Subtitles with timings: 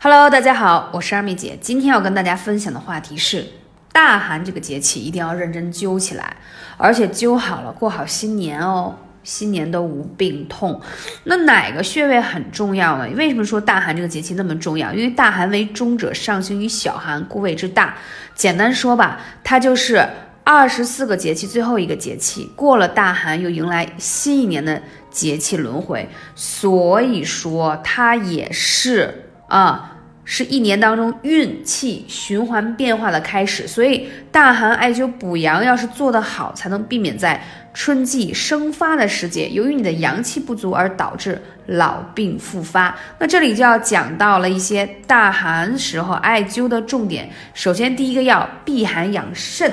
[0.00, 1.58] Hello，大家好，我是二妹姐。
[1.60, 3.44] 今天要跟大家分享的话题是
[3.90, 6.36] 大寒这个节气一定要认真灸起来，
[6.76, 10.80] 而且灸好了过好新年哦，新年都无病痛。
[11.24, 13.08] 那哪个穴位很重要呢？
[13.16, 14.92] 为什么说大寒这个节气那么重要？
[14.92, 17.96] 因为大寒为中者，上行于小寒，故谓之大。
[18.36, 20.08] 简单说吧，它就是
[20.44, 24.80] 二十四个节气最后一个节气，过了大寒又迎来新一年的
[25.10, 29.24] 节气轮回，所以说它也是。
[29.48, 42.94] 啊，是一年当中运气循环变化的开始，所以大寒艾灸补阳要是做得好，才能避免在春季生发的时节，由于你的阳气不足而导致老病复发。
[43.18, 47.30] 那这里就要讲到了一些大寒时候艾灸的重点。
[47.54, 49.72] 首先，第一个要避寒养肾，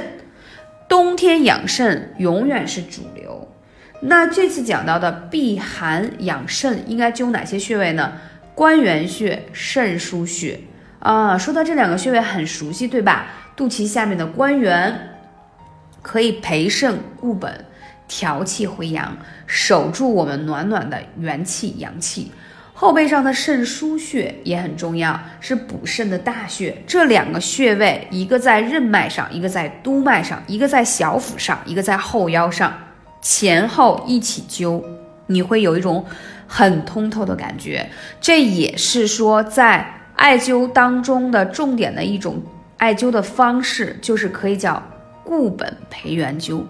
[0.87, 3.45] 冬天养肾永远是主流。
[4.01, 8.13] 那这次讲到的避寒养肾，应该灸哪些穴位呢？
[8.55, 10.61] 关元穴、肾腧穴
[10.99, 13.27] 啊，说到这两个穴位很熟悉，对吧？
[13.53, 15.17] 肚脐下面的关元
[16.01, 17.65] 可以培肾固本、
[18.07, 22.31] 调气回阳，守住我们暖暖的元气阳气。
[22.73, 26.81] 后背上的肾腧穴也很重要，是补肾的大穴。
[26.87, 32.73] 这两个穴位，一个在任脉上，一个在督脉上，一个在小腹上，一个在后腰上，
[33.21, 34.81] 前后一起灸，
[35.27, 36.05] 你会有一种。
[36.47, 37.89] 很通透的感觉，
[38.21, 42.41] 这也是说在艾灸当中的重点的一种
[42.77, 44.81] 艾灸的方式，就是可以叫
[45.23, 46.63] 固本培元灸。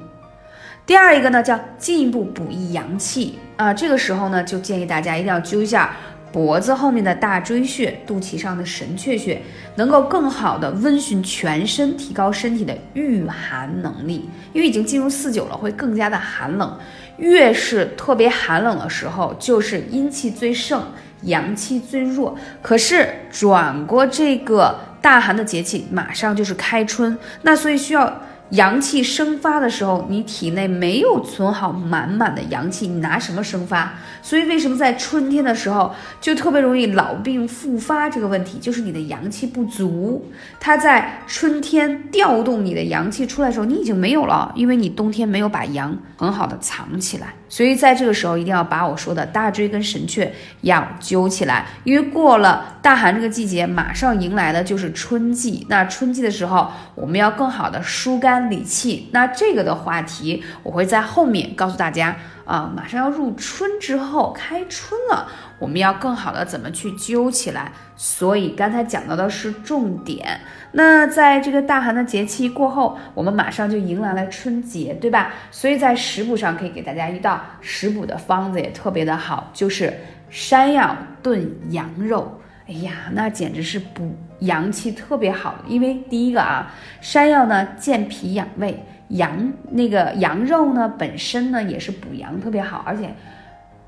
[0.85, 5.95] 第二一个呢，叫进一步补益阳气啊，这个时候呢，就建议大家一定要灸一下。
[6.35, 9.41] 脖子后面的大椎穴、肚脐上的神阙穴，
[9.75, 14.29] 能够更好的温煦全身，提高身体的御寒能力。
[14.51, 16.77] 因为已经进入四九了，会更加的寒冷。
[17.19, 20.83] 越是特别寒冷的时候，就是阴气最盛，
[21.21, 22.37] 阳气最弱。
[22.61, 28.21] 可是转过这个大寒的节气，马上就是开春，那所以需要。
[28.51, 33.93] 阳气生发的时候，你体内没有存好满满的阳气，你拿什么生发？
[34.21, 38.09] 所以为什么在春天的时候就特别容易老病复发？
[38.09, 40.31] 这个问题就是你的阳气不足。
[40.59, 47.33] 它在春天调动你的阳气出来的时候，你已经没有了，因为你冬天没有把阳很好的藏起来。
[47.47, 50.27] 所以在这个时候，一定要把我说的大椎跟神阙
[50.61, 55.65] 要灸起来，因为过了大寒这个季节，马上迎来的就是春季。
[55.69, 59.09] 那春季的时候，我们要更好的疏肝理气。
[59.11, 62.15] 那这个的话题，我会在后面告诉大家。
[62.45, 67.71] 啊，马上要入春之后，开春了，我们要更好的怎么去灸起来？
[67.95, 70.41] 所以刚才讲到的是重点。
[70.73, 75.33] 那在这个大寒的节气过后，我们马上就迎来了春节，对吧？
[75.49, 79.91] 所以在食补上可以给大家一道食补的方子，也特别的好，就是
[80.29, 82.39] 山药炖羊肉。
[82.67, 88.83] 哎呀，那简直是补阳气特别好，因为第一个啊，山药呢健脾养胃。
[89.09, 93.13] 羊那个羊肉呢，本身呢也是补阳特别好，而且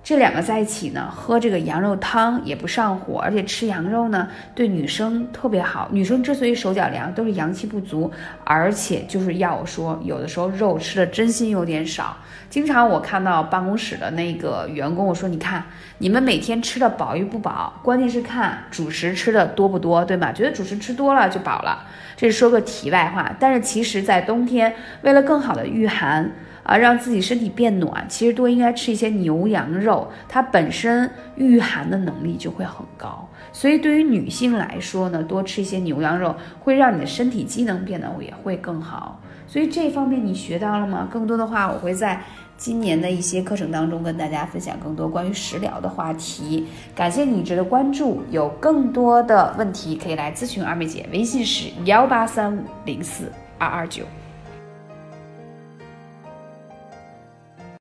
[0.07, 4.25] 这两个在一起呢，喝这个羊肉汤也不上火，而且吃羊肉呢
[4.55, 5.89] 对女生特别好。
[5.91, 8.09] 女生之所以手脚凉，都是阳气不足，
[8.45, 12.15] 而且就是要我说，有的时候肉吃的真心有点少。
[12.49, 15.61] 经常我看到办公室的那个员工，我说你看
[15.97, 20.31] 你们每天吃的饱与不饱，关键是看主食吃的多不多，对吗？
[20.31, 21.85] 觉得主食吃多了就饱了，
[22.15, 23.35] 这是说个题外话。
[23.37, 26.31] 但是其实，在冬天为了更好的御寒
[26.67, 33.25] 啊，让自己身体变暖，其实多应该吃一些牛羊肉，它本身御寒的能力就会很高。
[33.53, 39.21] 所以对于女性来说呢，多吃一些牛羊肉会让你的身体机能变得也会更好。
[39.47, 41.07] 所以这方面你学到了吗？
[41.09, 42.21] 更多的话，我会在
[42.57, 46.67] 今年的一些课程当中跟大家分享更多关于食疗的话题。
[46.93, 54.03] 感谢你值得关注，有更多的问题可以来咨询二妹姐，微信是幺八三五零四二二九。